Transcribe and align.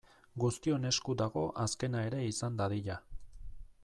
Guztion 0.43 0.87
esku 0.91 1.15
dago 1.19 1.43
azkena 1.65 2.01
ere 2.09 2.23
izan 2.31 2.57
dadila. 2.63 2.97